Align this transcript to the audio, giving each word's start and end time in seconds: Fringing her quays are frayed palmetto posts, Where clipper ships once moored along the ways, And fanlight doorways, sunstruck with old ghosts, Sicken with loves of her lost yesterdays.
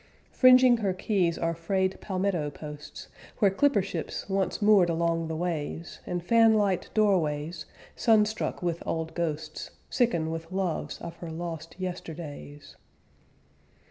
Fringing 0.31 0.77
her 0.77 0.95
quays 0.95 1.37
are 1.37 1.53
frayed 1.53 2.01
palmetto 2.01 2.49
posts, 2.49 3.07
Where 3.37 3.51
clipper 3.51 3.83
ships 3.83 4.27
once 4.27 4.59
moored 4.59 4.89
along 4.89 5.27
the 5.27 5.35
ways, 5.35 5.99
And 6.07 6.23
fanlight 6.25 6.89
doorways, 6.95 7.67
sunstruck 7.95 8.63
with 8.63 8.81
old 8.83 9.13
ghosts, 9.13 9.69
Sicken 9.91 10.31
with 10.31 10.51
loves 10.51 10.97
of 11.01 11.17
her 11.17 11.29
lost 11.29 11.75
yesterdays. 11.79 12.75